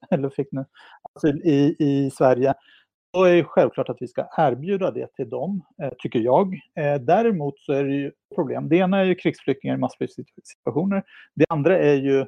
[0.09, 0.65] eller fick nu,
[1.15, 2.53] asyl i, i Sverige
[3.13, 6.53] då är det självklart att vi ska erbjuda det till dem, eh, tycker jag.
[6.53, 8.69] Eh, däremot så är det ju problem.
[8.69, 11.03] Det ena är ju krigsflyktingar i massflyktssituationer.
[11.35, 12.25] Det andra är ju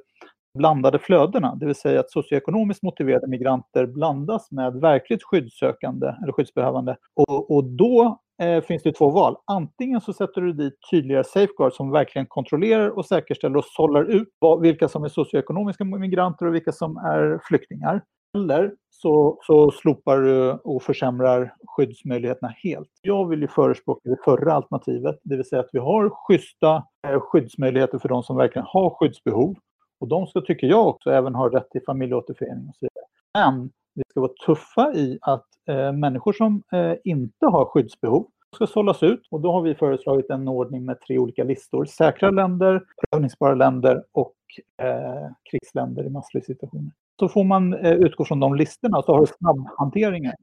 [0.57, 6.97] blandade flödena, det vill säga att socioekonomiskt motiverade migranter blandas med verkligt skyddssökande eller skyddsbehövande.
[7.15, 9.35] Och, och då eh, finns det två val.
[9.45, 14.27] Antingen så sätter du dit tydligare safeguards som verkligen kontrollerar och säkerställer och sållar ut
[14.61, 18.01] vilka som är socioekonomiska migranter och vilka som är flyktingar.
[18.33, 22.89] Eller så, så slopar du och försämrar skyddsmöjligheterna helt.
[23.01, 27.19] Jag vill ju förespråka det förra alternativet, det vill säga att vi har schyssta eh,
[27.19, 29.55] skyddsmöjligheter för de som verkligen har skyddsbehov.
[29.99, 33.05] Och de ska, tycker jag också, även ha rätt till familjeåterförening och så vidare.
[33.33, 38.67] Men vi ska vara tuffa i att eh, människor som eh, inte har skyddsbehov ska
[38.67, 41.85] sållas ut och då har vi föreslagit en ordning med tre olika listor.
[41.85, 44.35] Säkra länder, prövningsbara länder och
[44.83, 46.91] eh, krigsländer i massflyktssituationer.
[47.21, 50.33] Så får man eh, utgå från de listorna och så har du snabbhanteringen.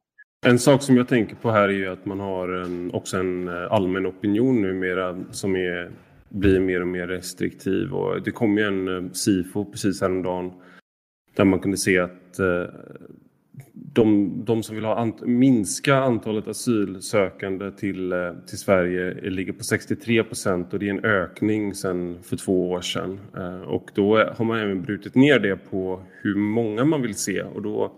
[0.47, 3.49] En sak som jag tänker på här är ju att man har en, också en
[3.49, 5.91] eh, allmän opinion numera som är,
[6.29, 7.93] blir mer och mer restriktiv.
[7.93, 10.53] Och det kom ju en eh, SIFO precis häromdagen
[11.37, 12.65] där man kunde se att eh,
[13.73, 19.53] de, de som vill ha ant, minska antalet asylsökande till, eh, till Sverige eh, ligger
[19.53, 23.21] på 63 procent och det är en ökning sedan för två år sedan.
[23.37, 27.43] Eh, och då har man även brutit ner det på hur många man vill se
[27.43, 27.93] och då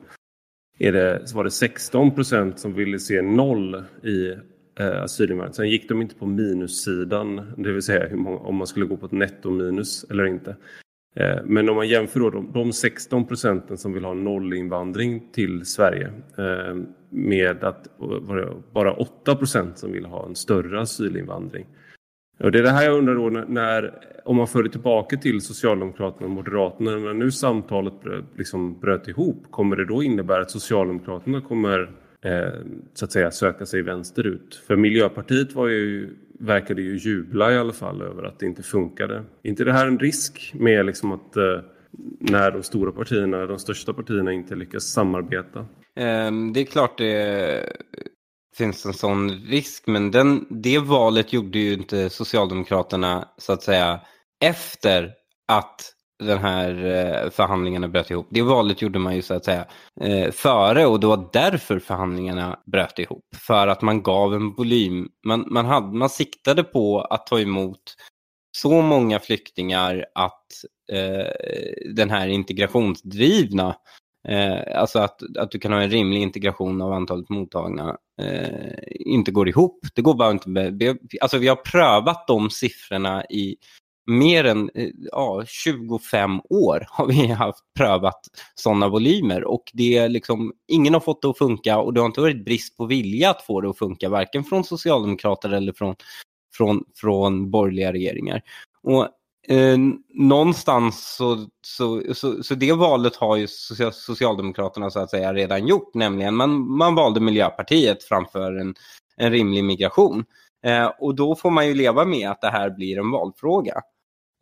[0.78, 4.30] är det, så var det 16 procent som ville se noll i
[4.80, 5.54] eh, asylinvandring.
[5.54, 9.06] Sen gick de inte på minussidan, det vill säga många, om man skulle gå på
[9.06, 10.56] ett nettominus eller inte.
[11.14, 15.66] Eh, men om man jämför då de, de 16 procenten som vill ha nollinvandring till
[15.66, 16.76] Sverige eh,
[17.08, 17.98] med att
[18.72, 21.66] bara 8 procent som vill ha en större asylinvandring.
[22.38, 23.94] Och det är det här jag undrar då när,
[24.24, 29.08] om man för det tillbaka till Socialdemokraterna och Moderaterna, när nu samtalet bröt, liksom bröt
[29.08, 31.80] ihop, kommer det då innebära att Socialdemokraterna kommer
[32.22, 32.60] eh,
[32.94, 34.62] så att säga söka sig vänsterut?
[34.66, 39.14] För Miljöpartiet var ju verkade ju jubla i alla fall över att det inte funkade.
[39.42, 41.60] Är inte det här en risk med liksom att eh,
[42.20, 45.66] när de stora partierna, de största partierna inte lyckas samarbeta?
[45.96, 47.72] Ehm, det är klart det
[48.56, 54.00] finns en sån risk, men den, det valet gjorde ju inte Socialdemokraterna så att säga
[54.44, 55.10] efter
[55.48, 58.26] att den här eh, förhandlingarna bröt ihop.
[58.30, 59.66] Det valet gjorde man ju så att säga
[60.00, 63.24] eh, före och det var därför förhandlingarna bröt ihop.
[63.36, 65.08] För att man gav en volym.
[65.26, 67.96] Man, man, hade, man siktade på att ta emot
[68.56, 70.46] så många flyktingar att
[70.92, 71.32] eh,
[71.94, 73.76] den här integrationsdrivna,
[74.28, 79.30] eh, alltså att, att du kan ha en rimlig integration av antalet mottagna, eh, inte
[79.30, 79.86] går ihop.
[79.94, 80.96] Det går bara inte.
[81.20, 83.56] Alltså vi har prövat de siffrorna i
[84.10, 88.20] mer än eh, ja, 25 år har vi haft prövat
[88.54, 92.06] sådana volymer och det är liksom, ingen har fått det att funka och det har
[92.06, 95.94] inte varit brist på vilja att få det att funka, varken från socialdemokrater eller från,
[96.56, 98.42] från, från borgerliga regeringar.
[98.82, 99.08] Och
[99.54, 99.78] eh,
[100.14, 103.46] någonstans så, så, så, så, det valet har ju
[103.92, 108.74] Socialdemokraterna så att säga redan gjort, nämligen man, man valde Miljöpartiet framför en,
[109.16, 110.24] en rimlig migration.
[110.62, 113.74] Eh, och då får man ju leva med att det här blir en valfråga.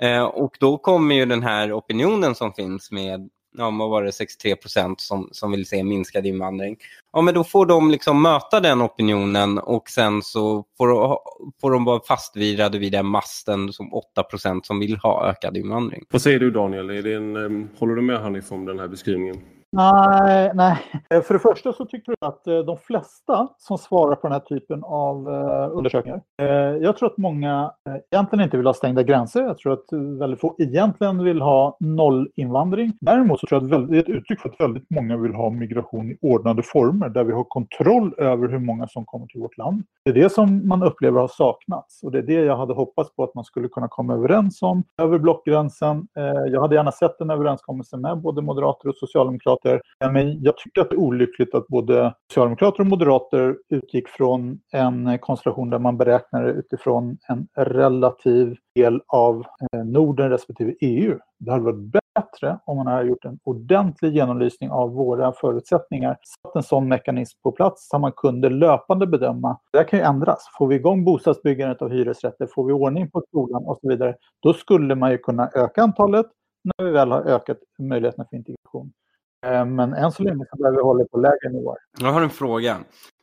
[0.02, 4.12] Eh, och då kommer ju den här opinionen som finns med ja, vad var det,
[4.12, 6.76] 63 procent som, som vill se minskad invandring.
[7.12, 11.18] Ja, men då får de liksom möta den opinionen och sen så får,
[11.60, 16.04] får de vara fastvirade vid den masten som 8 procent som vill ha ökad invandring.
[16.10, 16.90] Vad säger du Daniel?
[16.90, 19.36] Är det en, eh, håller du med Hanif om den här beskrivningen?
[19.72, 20.78] Nej, nej.
[21.10, 24.32] Eh, för det första så tycker jag att eh, de flesta som svarar på den
[24.32, 26.22] här typen av eh, undersökningar.
[26.80, 27.72] Jag tror att många
[28.10, 29.42] egentligen inte vill ha stängda gränser.
[29.42, 32.92] Jag tror att väldigt få egentligen vill ha nollinvandring.
[33.00, 35.50] Däremot så tror jag att det är ett uttryck för att väldigt många vill ha
[35.50, 39.56] migration i ordnade former där vi har kontroll över hur många som kommer till vårt
[39.56, 39.82] land.
[40.04, 43.14] Det är det som man upplever har saknats och det är det jag hade hoppats
[43.16, 46.08] på att man skulle kunna komma överens om över blockgränsen.
[46.52, 49.80] Jag hade gärna sett en överenskommelse med både moderater och socialdemokrater socialdemokrater.
[50.12, 55.18] Men jag tycker att det är olyckligt att både socialdemokrater och moderater utgick från en
[55.18, 61.18] konstellation där man beräknade utifrån en relativ del av eh, Norden respektive EU.
[61.38, 66.16] Det hade varit bättre om man hade gjort en ordentlig genomlysning av våra förutsättningar.
[66.42, 69.58] Satt en sån mekanism på plats så man kunde löpande bedöma.
[69.72, 70.44] Det här kan ju ändras.
[70.58, 74.14] Får vi igång bostadsbyggandet av hyresrätter, får vi ordning på skolan och så vidare.
[74.42, 76.26] Då skulle man ju kunna öka antalet
[76.64, 78.92] när vi väl har ökat möjligheterna för integration.
[79.46, 81.78] Eh, men än så länge så behöver vi hålla på lägre nivåer.
[82.00, 82.76] Jag har en fråga.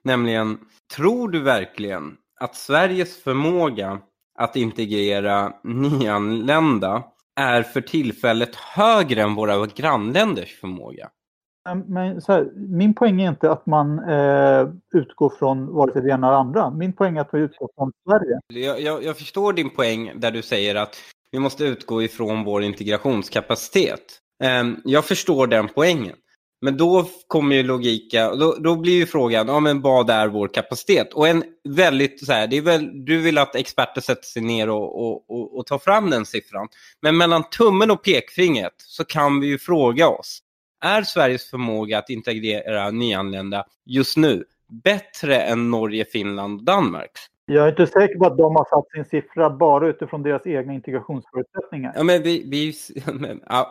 [0.03, 0.57] Nämligen,
[0.95, 3.99] tror du verkligen att Sveriges förmåga
[4.39, 7.03] att integrera nyanlända
[7.35, 11.09] är för tillfället högre än våra grannländers förmåga?
[11.85, 16.27] Men här, min poäng är inte att man eh, utgår från vare sig det ena
[16.27, 16.69] eller andra.
[16.69, 18.39] Min poäng är att vi utgår från Sverige.
[18.47, 20.95] Jag, jag, jag förstår din poäng där du säger att
[21.31, 24.19] vi måste utgå ifrån vår integrationskapacitet.
[24.43, 26.15] Ehm, jag förstår den poängen.
[26.61, 30.47] Men då kommer ju logiken, då, då blir ju frågan, ja, men vad är vår
[30.47, 31.13] kapacitet?
[31.13, 34.69] Och en väldigt så här, det är väl, du vill att experter sätter sig ner
[34.69, 36.67] och, och, och, och tar fram den siffran.
[37.01, 40.39] Men mellan tummen och pekfingret så kan vi ju fråga oss,
[40.83, 44.43] är Sveriges förmåga att integrera nyanlända just nu
[44.83, 47.11] bättre än Norge, Finland och Danmark?
[47.47, 50.73] Jag är inte säker på att de har satt sin siffra bara utifrån deras egna
[50.73, 51.93] integrationsförutsättningar.
[51.95, 52.73] Ja, men vi, vi,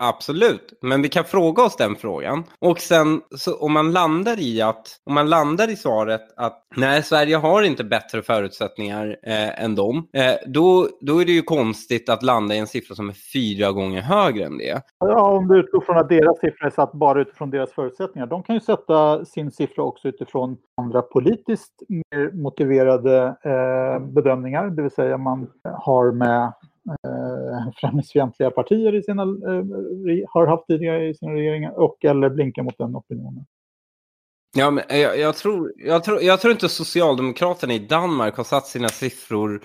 [0.00, 2.44] absolut, men vi kan fråga oss den frågan.
[2.58, 7.02] Och sen så om man landar i att om man landar i svaret att nej,
[7.02, 12.08] Sverige har inte bättre förutsättningar eh, än dem, eh, då, då är det ju konstigt
[12.08, 14.82] att landa i en siffra som är fyra gånger högre än det.
[14.98, 18.26] Ja, om du utgår från att deras siffra är satt bara utifrån deras förutsättningar.
[18.26, 24.70] De kan ju sätta sin siffra också utifrån andra politiskt mer motiverade eh, Eh, bedömningar,
[24.70, 29.64] det vill säga man har med eh, främlingsfientliga partier i sina, eh,
[30.28, 33.44] har haft tidigare i sina regeringar och eller blinkar mot den opinionen.
[34.56, 38.44] Ja, men eh, jag, jag, tror, jag, tror, jag tror inte Socialdemokraterna i Danmark har
[38.44, 39.62] satt sina siffror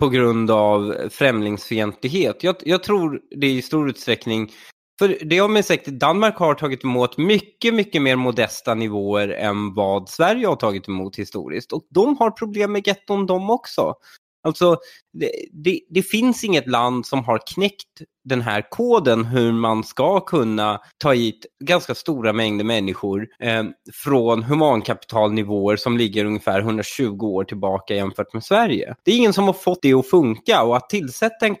[0.00, 2.44] på grund av främlingsfientlighet.
[2.44, 4.50] Jag, jag tror det i stor utsträckning
[4.98, 9.74] för det har man sagt, Danmark har tagit emot mycket, mycket mer modesta nivåer än
[9.74, 11.72] vad Sverige har tagit emot historiskt.
[11.72, 13.94] Och de har problem med getton de också.
[14.42, 14.76] Alltså,
[15.12, 20.20] det, det, det, finns inget land som har knäckt den här koden hur man ska
[20.20, 27.44] kunna ta hit ganska stora mängder människor eh, från humankapitalnivåer som ligger ungefär 120 år
[27.44, 28.94] tillbaka jämfört med Sverige.
[29.02, 31.56] Det är ingen som har fått det att funka och att tillsätta en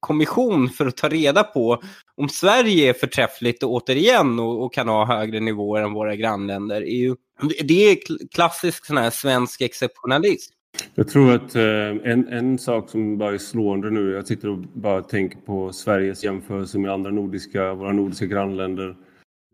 [0.00, 1.82] kommission för att ta reda på
[2.16, 6.96] om Sverige är förträffligt återigen och, och kan ha högre nivåer än våra grannländer är
[6.96, 7.16] ju
[7.64, 7.98] det är
[8.34, 10.52] klassisk sån här svensk exceptionalism.
[10.94, 14.58] Jag tror att eh, en, en sak som bara är slående nu, jag sitter och
[14.58, 18.96] bara tänker på Sveriges jämförelse med andra nordiska, våra nordiska grannländer.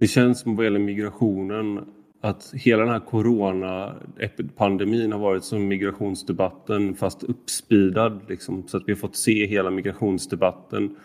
[0.00, 1.80] Det känns som vad gäller migrationen
[2.22, 8.20] att hela den här coronapandemin har varit som migrationsdebatten fast uppspidad.
[8.28, 10.96] Liksom, så att vi har fått se hela migrationsdebatten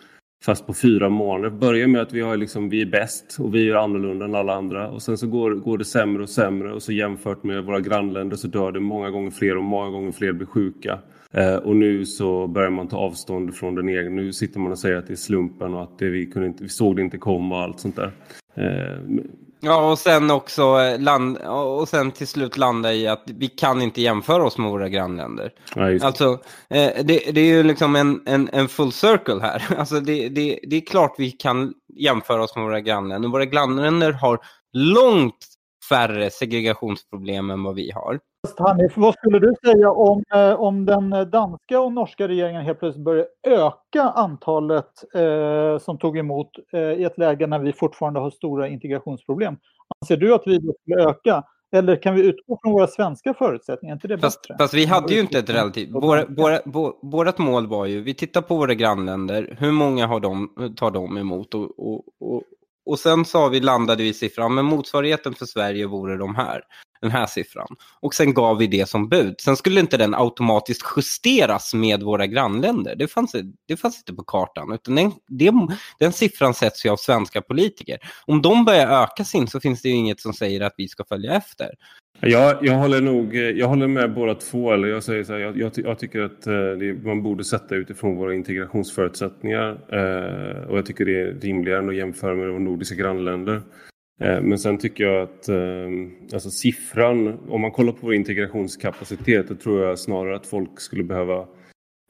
[0.43, 1.49] Fast på fyra månader.
[1.49, 4.53] Börjar med att vi, har liksom, vi är bäst och vi är annorlunda än alla
[4.53, 4.89] andra.
[4.89, 8.35] Och sen så går, går det sämre och sämre och så jämfört med våra grannländer
[8.35, 10.99] så dör det många gånger fler och många gånger fler blir sjuka.
[11.31, 14.09] Eh, och nu så börjar man ta avstånd från den egna.
[14.09, 16.63] Nu sitter man och säger att det är slumpen och att det, vi, kunde inte,
[16.63, 18.11] vi såg det inte komma och allt sånt där.
[18.55, 18.97] Eh,
[19.59, 23.81] Ja, och sen också eh, land, och sen till slut landa i att vi kan
[23.81, 25.53] inte jämföra oss med våra grannländer.
[25.75, 26.31] Ja, alltså,
[26.69, 29.67] eh, det, det, är ju liksom en, en, en full circle här.
[29.77, 33.29] Alltså, det, det, det är klart vi kan jämföra oss med våra grannländer.
[33.29, 34.39] Våra grannländer har
[34.73, 35.47] långt
[35.89, 38.19] färre segregationsproblem än vad vi har.
[38.57, 43.05] Hanif, vad skulle du säga om, eh, om den danska och norska regeringen helt plötsligt
[43.05, 48.29] börjar öka antalet eh, som tog emot eh, i ett läge när vi fortfarande har
[48.29, 49.57] stora integrationsproblem?
[50.01, 51.43] Anser du att vi skulle öka?
[51.71, 53.95] Eller kan vi utgå från våra svenska förutsättningar?
[53.95, 54.55] Inte det fast, bättre?
[54.59, 55.91] Fast vi hade ju inte ett relativt...
[55.91, 56.59] Våra, våra,
[57.01, 61.17] vårat mål var ju, vi tittar på våra grannländer, hur många har de, tar de
[61.17, 61.53] emot?
[61.53, 62.43] Och, och, och,
[62.85, 66.61] och sen sa vi, landade vi i siffran, men motsvarigheten för Sverige vore de här
[67.01, 67.75] den här siffran.
[67.99, 69.35] Och sen gav vi det som bud.
[69.39, 72.95] Sen skulle inte den automatiskt justeras med våra grannländer.
[72.95, 73.35] Det fanns,
[73.67, 74.73] det fanns inte på kartan.
[74.73, 75.67] Utan den, den,
[75.99, 77.97] den siffran sätts ju av svenska politiker.
[78.25, 81.03] Om de börjar öka sin så finns det ju inget som säger att vi ska
[81.03, 81.69] följa efter.
[82.19, 84.73] Jag, jag håller nog jag håller med båda två.
[84.73, 87.75] Eller jag, säger så här, jag, jag, jag, tycker att eh, det, man borde sätta
[87.75, 89.69] utifrån våra integrationsförutsättningar.
[89.69, 93.61] Eh, och jag tycker det är rimligare än att jämföra med våra nordiska grannländer.
[94.19, 99.47] Eh, men sen tycker jag att ehm, alltså siffran, om man kollar på vår integrationskapacitet,
[99.47, 101.47] då tror jag snarare att folk skulle behöva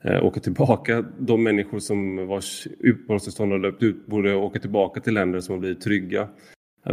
[0.03, 1.05] eh, åka tillbaka.
[1.19, 5.59] De människor som vars uppehållstillstånd har löpt ut borde åka tillbaka till länder som har
[5.59, 6.27] blivit trygga.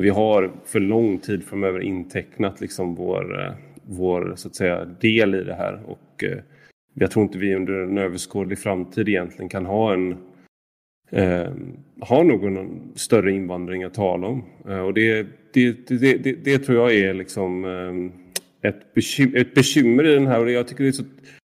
[0.00, 5.35] Vi har för lång tid framöver intecknat liksom vår, eh, vår så att säga, del
[5.35, 6.24] i det här och
[6.94, 10.16] jag tror inte vi under en överskådlig framtid egentligen kan ha en
[11.11, 11.53] eh,
[12.01, 14.45] har någon större invandring att tala om.
[14.69, 19.55] Eh, och det, det, det, det, det tror jag är liksom eh, ett, bekym ett
[19.55, 20.40] bekymmer i den här.
[20.40, 21.05] Och jag tycker det är så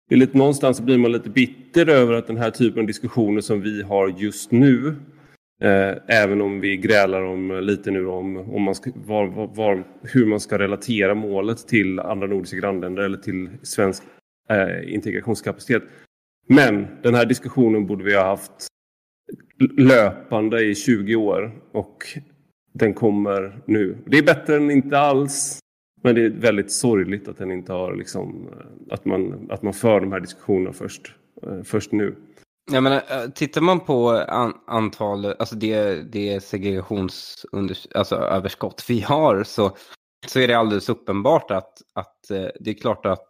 [0.09, 3.41] det är lite, någonstans blir man lite bitter över att den här typen av diskussioner
[3.41, 4.95] som vi har just nu
[5.61, 10.25] eh, även om vi grälar om lite nu om, om man ska, var, var, hur
[10.25, 14.03] man ska relatera målet till andra nordiska grannländer eller till svensk
[14.49, 15.83] eh, integrationskapacitet.
[16.47, 18.67] Men den här diskussionen borde vi ha haft
[19.77, 22.03] löpande i 20 år och
[22.73, 23.97] den kommer nu.
[24.05, 25.59] Det är bättre än inte alls.
[26.01, 28.57] Men det är väldigt sorgligt att den inte har liksom, eh,
[28.93, 32.15] att man, att man för de här diskussionerna först, eh, först nu.
[32.71, 39.43] Jag menar, eh, tittar man på an, antal, alltså det, det segregationsöverskott alltså vi har
[39.43, 39.77] så,
[40.27, 42.15] så är det alldeles uppenbart att, att
[42.59, 43.27] det är klart att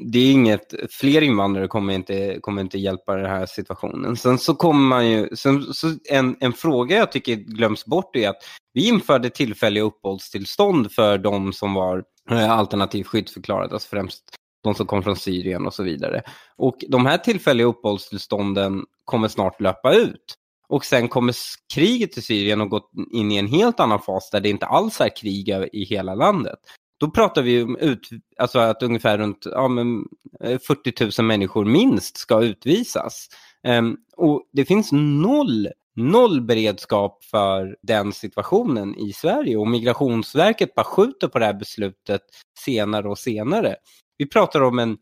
[0.00, 4.16] det är inget, fler invandrare kommer inte, kommer inte hjälpa den här situationen.
[4.16, 8.28] Sen så kommer man ju, sen, så en, en fråga jag tycker glöms bort är
[8.28, 14.22] att vi införde tillfälliga uppehållstillstånd för de som var eh, alternativt skyddsförklarade, alltså främst
[14.62, 16.22] de som kom från Syrien och så vidare.
[16.56, 20.34] Och de här tillfälliga uppehållstillstånden kommer snart löpa ut.
[20.68, 21.34] Och sen kommer
[21.74, 25.00] kriget i Syrien och gått in i en helt annan fas där det inte alls
[25.00, 26.58] är krig i hela landet.
[27.02, 30.04] Då pratar vi om ut, alltså att ungefär runt ja, men
[30.44, 33.28] eh, 40 000 människor minst ska utvisas.
[33.68, 40.84] Um, och det finns noll noll beredskap för den situationen i Sverige och Migrationsverket bara
[40.84, 42.22] skjuter på det här beslutet
[42.58, 43.76] senare och senare.
[44.18, 44.96] Vi pratar om en,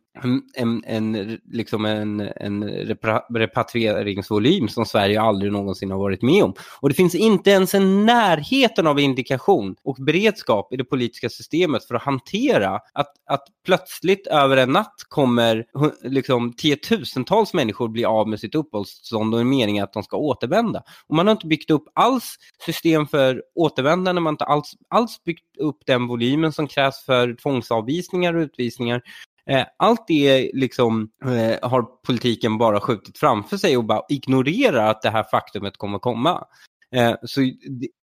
[0.54, 2.64] en, en, liksom en, en
[3.34, 6.54] repatrieringsvolym som Sverige aldrig någonsin har varit med om.
[6.80, 11.84] Och det finns inte ens en närheten av indikation och beredskap i det politiska systemet
[11.84, 15.64] för att hantera att, att plötsligt över en natt kommer
[16.02, 20.82] liksom, tiotusentals människor bli av med sitt uppehållstillstånd och är meningen att de ska återvända.
[21.06, 25.24] Och man har inte byggt upp alls system för återvändande, man har inte alls, alls
[25.24, 29.02] byggt upp den volymen som krävs för tvångsavvisningar och utvisningar.
[29.51, 35.03] Eh, allt det liksom, eh, har politiken bara skjutit framför sig och bara ignorerar att
[35.03, 36.44] det här faktumet kommer komma.
[36.94, 37.40] Eh, så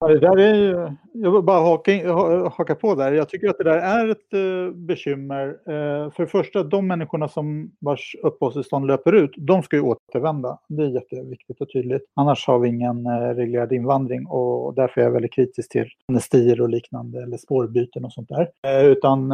[0.07, 2.13] det där är ju, jag vill bara haka,
[2.49, 3.11] haka på där.
[3.11, 5.47] Jag tycker att det där är ett eh, bekymmer.
[5.47, 10.59] Eh, för det första, de människorna som vars uppehållstillstånd löper ut, de ska ju återvända.
[10.67, 12.01] Det är jätteviktigt och tydligt.
[12.15, 16.61] Annars har vi ingen eh, reglerad invandring och därför är jag väldigt kritisk till amnestier
[16.61, 18.47] och liknande eller spårbyten och sånt där.
[18.91, 19.29] utan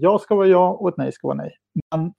[0.00, 1.56] ja ska vara ja och ett nej ska vara nej.
[1.94, 2.12] Men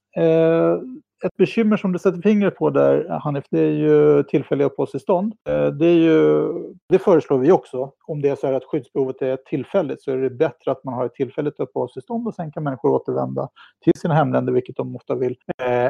[1.26, 5.34] ett bekymmer som du sätter fingret på där, Hanif, det är ju tillfälliga uppehållstillstånd.
[5.50, 6.50] Eh, det, är ju,
[6.90, 7.92] det föreslår vi också.
[8.08, 10.94] Om det är så här att skyddsbehovet är tillfälligt så är det bättre att man
[10.94, 13.50] har ett tillfälligt uppehållstillstånd och sen kan människor återvända
[13.84, 15.36] till sina hemländer, vilket de ofta vill.
[15.64, 15.86] Eh,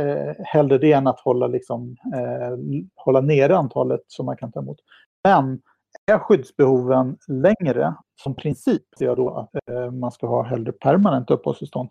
[0.00, 2.58] eh, hellre det än att hålla, liksom, eh,
[2.96, 4.78] hålla nere antalet som man kan ta emot.
[5.24, 5.60] Men
[6.06, 11.30] är skyddsbehoven längre, som princip, ser jag då att eh, man ska ha hellre permanent
[11.30, 11.90] uppehållstillstånd.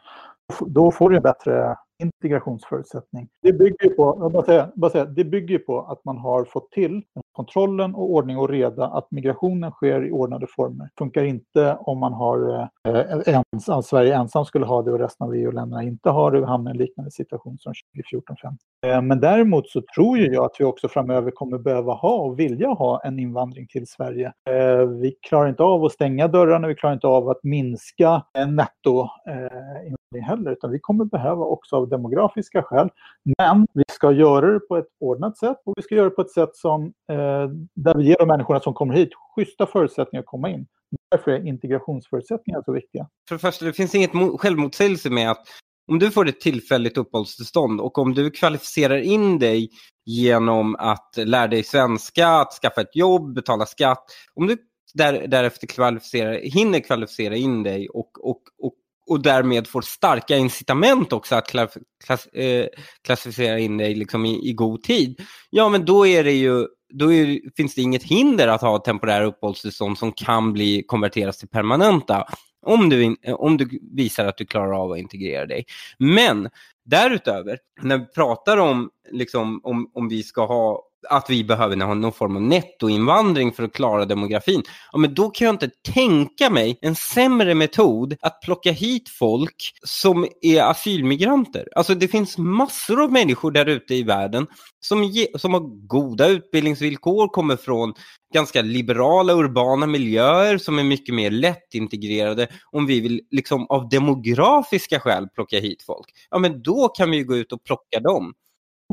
[0.68, 3.30] Då får du en bättre integrationsförutsättning.
[3.42, 7.02] Det bygger på, bara säga, bara säga, det bygger på att man har fått till
[7.32, 10.86] kontrollen och ordning och reda, att migrationen sker i ordnade former.
[10.86, 15.00] Det funkar inte om man har eh, ens, alltså Sverige ensam skulle ha det och
[15.00, 18.58] resten av EU-länderna inte har det och hamnar i en liknande situation som 2014-15.
[18.86, 22.68] Eh, men däremot så tror jag att vi också framöver kommer behöva ha och vilja
[22.68, 24.34] ha en invandring till Sverige.
[24.50, 28.44] Eh, vi klarar inte av att stänga dörrarna, vi klarar inte av att minska eh,
[28.44, 32.90] eh, det heller, utan vi kommer behöva också av demografiska skäl.
[33.38, 36.22] Men vi ska göra det på ett ordnat sätt och vi ska göra det på
[36.22, 40.26] ett sätt som, eh, där vi ger de människorna som kommer hit schyssta förutsättningar att
[40.26, 40.68] komma in.
[41.12, 43.08] Därför är integrationsförutsättningar så viktiga.
[43.30, 45.48] För det första, det finns inget självmotsägelse med att
[45.88, 49.70] om du får ett tillfälligt uppehållstillstånd och om du kvalificerar in dig
[50.06, 54.04] genom att lära dig svenska, att skaffa ett jobb, betala skatt.
[54.34, 54.58] Om du
[54.94, 58.76] där, därefter kvalificerar, hinner kvalificera in dig och, och, och
[59.08, 62.68] och därmed får starka incitament också att klass, klass, eh,
[63.04, 67.14] klassificera in dig liksom i, i, god tid, ja men då är det ju då
[67.14, 72.26] är, finns det inget hinder att ha temporära uppehållstillstånd som kan bli konverteras till permanenta
[72.66, 75.66] om du, om du visar att du klarar av att integrera dig.
[76.00, 76.50] Men
[76.86, 81.94] därutöver, när vi pratar om, liksom, om, om vi ska ha att vi behöver ha
[81.94, 84.64] någon form av nettoinvandring för att klara demografin.
[84.92, 89.72] Ja, men då kan jag inte tänka mig en sämre metod att plocka hit folk
[89.84, 91.68] som är asylmigranter.
[91.76, 94.48] Alltså det finns massor av människor där ute i världen
[94.80, 97.94] som, ge, som har goda utbildningsvillkor, kommer från
[98.34, 105.00] ganska liberala urbana miljöer som är mycket mer lättintegrerade om vi vill liksom av demografiska
[105.00, 106.06] skäl plocka hit folk.
[106.30, 108.34] Ja men då kan vi gå ut och plocka dem.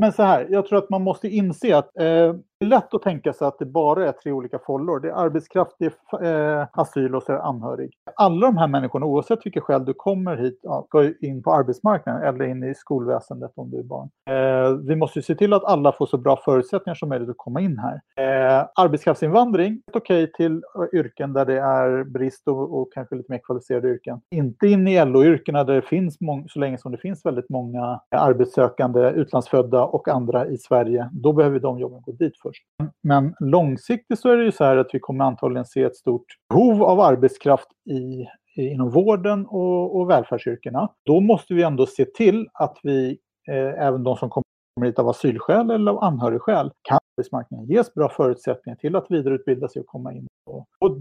[0.00, 3.32] Men så här, jag tror att man måste inse att eh, är lätt att tänka
[3.32, 5.00] sig att det bara är tre olika follor.
[5.00, 7.92] Det är arbetskraft, det är eh, asyl och så är det anhörig.
[8.16, 12.22] Alla de här människorna, oavsett vilket skäl du kommer hit, ja, ska in på arbetsmarknaden
[12.22, 14.10] eller in i skolväsendet om du är barn.
[14.30, 17.60] Eh, vi måste se till att alla får så bra förutsättningar som möjligt att komma
[17.60, 18.00] in här.
[18.16, 23.32] Eh, arbetskraftsinvandring, är okej okay till yrken där det är brist och, och, kanske lite
[23.32, 24.20] mer kvalificerade yrken.
[24.30, 29.10] Inte in i LO-yrkena där det finns, så länge som det finns väldigt många arbetssökande,
[29.10, 31.08] utlandsfödda och andra i Sverige.
[31.12, 32.90] Då behöver de jobben gå dit först.
[33.02, 36.26] Men långsiktigt så är det ju så här att vi kommer antagligen se ett stort
[36.48, 38.26] behov av arbetskraft i,
[38.62, 40.88] inom vården och, och välfärdsyrkena.
[41.06, 44.44] Då måste vi ändå se till att vi, eh, även de som kommer
[44.86, 49.80] hit av asylskäl eller av anhörigskäl, kan arbetsmarknaden ges bra förutsättningar till att vidareutbilda sig
[49.80, 50.26] och komma in.
[50.46, 50.96] Och, och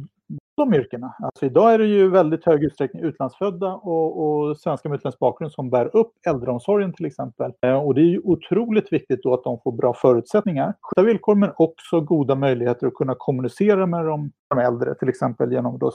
[0.57, 1.13] de yrkena.
[1.19, 5.51] Alltså idag är det ju väldigt hög utsträckning utlandsfödda och, och svenskar med utländsk bakgrund
[5.51, 7.53] som bär upp äldreomsorgen till exempel.
[7.65, 11.35] Eh, och det är ju otroligt viktigt då att de får bra förutsättningar, goda villkor
[11.35, 15.91] men också goda möjligheter att kunna kommunicera med de, de äldre, till exempel genom då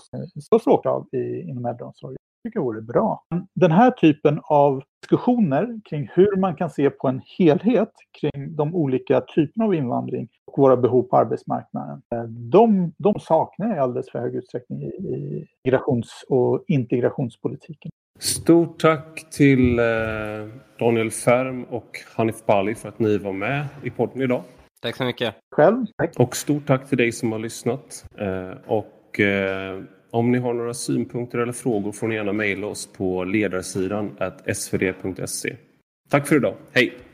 [0.61, 3.23] språkkrav inom äldreomsorgen tycker jag vore bra.
[3.55, 8.75] Den här typen av diskussioner kring hur man kan se på en helhet kring de
[8.75, 12.03] olika typerna av invandring och våra behov på arbetsmarknaden.
[12.15, 17.91] Eh, de, de saknar jag i alldeles för hög utsträckning i, i migrations och integrationspolitiken.
[18.19, 19.85] Stort tack till eh,
[20.79, 24.43] Daniel Färm och Hanif Bali för att ni var med i podden idag.
[24.83, 25.35] Tack så mycket.
[25.57, 25.87] Själv.
[25.97, 26.13] Tack.
[26.19, 28.05] Och stort tack till dig som har lyssnat.
[28.19, 29.21] Eh, och
[30.17, 34.11] om ni har några synpunkter eller frågor får ni gärna mejla oss på ledarsidan
[34.55, 35.57] svd.se.
[36.11, 36.55] Tack för idag.
[36.73, 37.06] Hej!